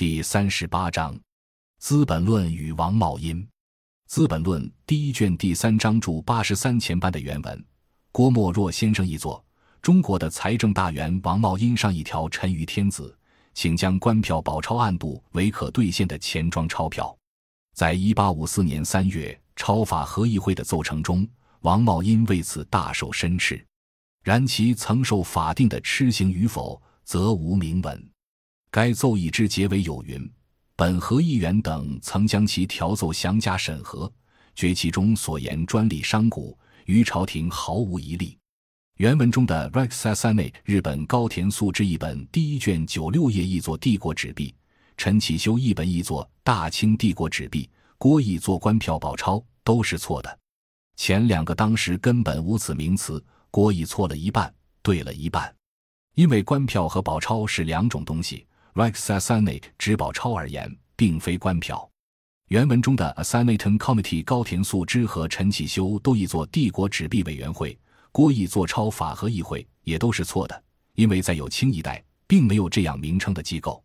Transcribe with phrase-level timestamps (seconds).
[0.00, 1.14] 第三十八章
[1.78, 3.36] 《资本论》与王茂殷，
[4.06, 7.64] 《资本论》第一卷第三章注八十三前半的原文，
[8.10, 9.44] 郭沫若先生译作。
[9.82, 13.14] 中国的财政大员王茂殷上一条陈于天子，
[13.52, 17.14] 请将官票宝钞暗度为可兑现的钱庄钞票。
[17.74, 21.28] 在一八五四年三月超法合议会的奏成中，
[21.60, 23.62] 王茂殷为此大受申斥。
[24.24, 28.10] 然其曾受法定的痴行与否，则无明文。
[28.72, 30.30] 该奏议之结尾有云
[30.76, 34.10] ：“本合议员等曾将其条奏详加审核，
[34.54, 38.38] 觉其中所言专利商贾，于朝廷毫无疑利。”
[38.98, 44.54] 原文中的 Rex s a n e 日本高田素之一本第一卷九六页译作帝国纸币，
[44.96, 50.38] 陈启修一本译作大清帝国纸币，郭译作官票宝钞，都是错的。
[50.96, 55.52] 前两个当时根本无此名词，郭译错了一半，对了一半。
[56.14, 61.88] 因为官票和宝钞是两种东西，Rex s a n e 指宝钞而言，并非官票。
[62.48, 67.78] 原文中的 a s s i g n a t o n Committee 高田素之和陈启修都译作帝国纸币委员会。
[68.12, 70.62] 郭义做钞法和议会也都是错的，
[70.94, 73.80] 因为在有清一代并没有这样名称的机构。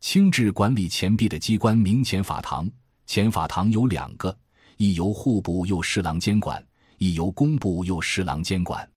[0.00, 2.66] 清制管理钱币的机关名钱法堂，
[3.04, 4.34] 钱法堂有两个，
[4.78, 6.64] 一由户部右侍郎监管，
[6.96, 8.88] 一由工部右侍郎监管。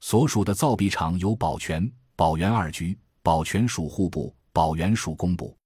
[0.00, 5.56] 所属的造币厂有保全、保元二局，保全属户部，宝元属工部。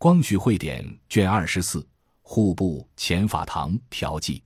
[0.00, 1.86] 光绪会典卷二十四，
[2.22, 4.42] 户部钱法堂条记，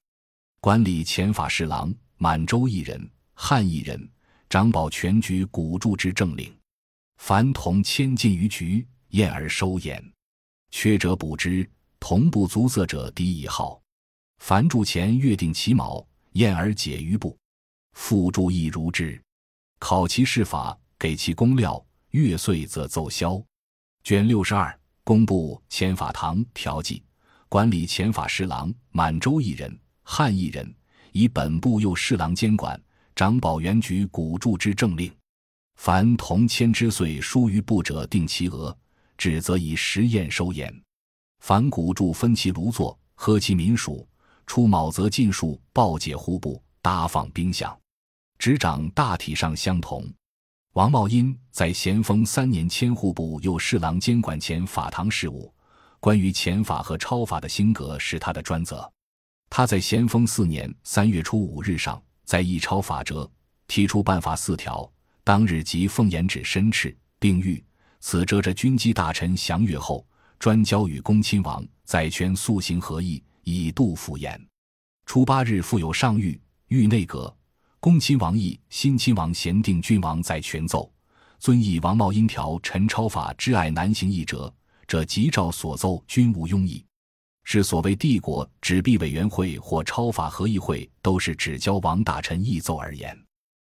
[0.61, 3.11] 管理钱法侍郎满洲一人。
[3.33, 4.07] 汉一人
[4.51, 6.55] 掌保全局古铸之政令，
[7.17, 10.13] 凡铜千进于局，验而收焉，
[10.71, 11.67] 缺者补之，
[11.99, 13.81] 铜不足色者抵以号。
[14.43, 17.35] 凡铸钱月定其卯，验而解于部，
[17.95, 19.19] 复铸亦如之。
[19.79, 23.43] 考其事法，给其工料，月岁则奏销。
[24.07, 27.03] 卷六十二，工部钱法堂条记，
[27.49, 30.73] 管理遣法侍郎满洲一人，汉一人，
[31.11, 32.81] 以本部右侍郎监管。
[33.17, 35.13] 掌保原局古铸之政令，
[35.75, 38.79] 凡同千之岁疏于部者，定其额，
[39.19, 40.73] 止则以实验收验。
[41.41, 44.09] 凡古铸分其炉作，喝其民属，
[44.47, 47.77] 出卯则尽数报解户部，搭放兵饷。
[48.39, 50.09] 执掌大体上相同。
[50.77, 55.51] 王茂英在咸丰三年迁户部右侍郎监管钱法堂事务，
[56.01, 58.87] 关于钱法和钞法的兴革是他的专责。
[59.49, 61.99] 他在咸丰四年三月初五日上。
[62.27, 63.31] 在议抄法折，
[63.67, 64.87] 提出办法四条。
[65.25, 67.63] 当日即奉严旨申斥，并谕
[68.01, 70.07] 此折着军机大臣详阅后，
[70.39, 74.39] 专交与恭亲王，载权速行合议，以度复言。
[75.07, 76.39] 初八日复有上谕，
[76.69, 77.35] 谕内阁，
[77.87, 80.93] 恭亲王奕新亲王咸定郡王在权奏，
[81.39, 84.53] 遵义王茂英条陈超法之爱难行议折，
[84.89, 86.85] 者即照所奏均无庸议。
[87.45, 93.17] 是所谓帝国纸币委员会或超法合议会，都是只交王大臣议奏而言。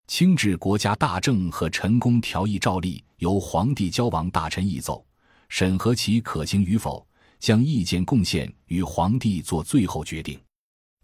[0.08, 5.06] 清治国家大政和陈功条议照例由皇帝交王大臣议奏，
[5.48, 7.06] 审核其可行与否，
[7.38, 10.36] 将意见贡献与皇帝做最后决定。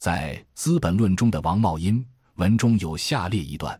[0.01, 2.05] 在《资本论》中的王茂英
[2.37, 3.79] 文中有下列一段：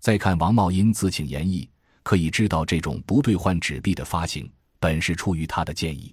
[0.00, 1.68] 再看王茂英自请言议，
[2.02, 4.50] 可以知道这种不兑换纸币的发行，
[4.80, 6.12] 本是出于他的建议。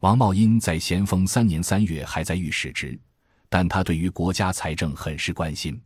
[0.00, 2.98] 王茂英在咸丰三年三月还在御史职，
[3.50, 5.78] 但他对于国家财政很是关心。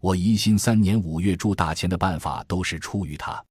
[0.00, 3.44] 我宜兴三年五月铸大钱的办法都是出于他。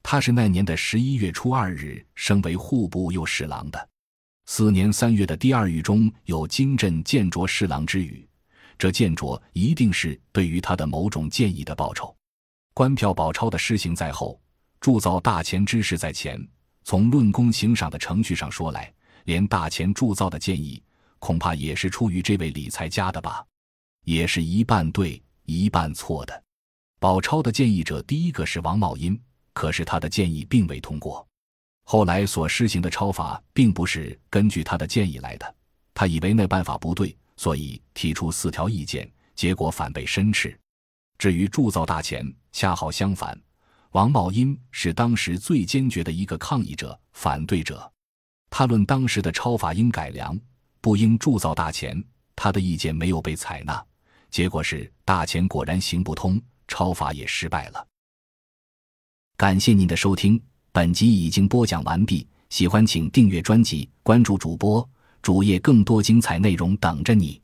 [0.00, 3.88] 他是那年的十一月初二日升为户部右侍郎的。
[4.46, 8.27] 四年三月的第二谕中有京镇建着侍郎之语，
[8.78, 12.14] 这建着一定是对于他的某种建议的报酬。
[12.72, 14.40] 官票宝钞的施行在后，
[14.80, 16.40] 铸造大钱之事在前。
[16.84, 18.90] 从论功行赏的程序上说来。
[19.24, 20.82] 连大钱铸造的建议，
[21.18, 23.44] 恐怕也是出于这位理财家的吧，
[24.04, 26.42] 也是一半对一半错的。
[26.98, 29.20] 宝钞的建议者第一个是王茂英，
[29.52, 31.28] 可是他的建议并未通过。
[31.84, 35.54] 后来所施行的钞法，并不是根据他的建议来的，
[35.92, 40.54] 他以为那办法不对，所以提出四条意见，结果反被申斥。
[41.16, 43.40] 至于铸造大钱，恰好相反，
[43.92, 47.90] 王茂英是当时最坚决的一个抗议者、反对者。
[48.50, 50.38] 他论当时的钞法应改良，
[50.80, 52.02] 不应铸造大钱，
[52.34, 53.84] 他的意见没有被采纳，
[54.30, 57.86] 结果是大钱果然行不通，钞法也失败了。
[59.36, 60.42] 感谢您的收听，
[60.72, 62.26] 本集已经播讲完毕。
[62.50, 64.88] 喜欢请订阅专辑，关注主播
[65.22, 67.40] 主页，更多精彩内容等着你。